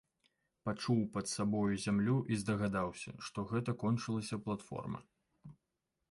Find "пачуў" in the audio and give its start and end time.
0.67-1.01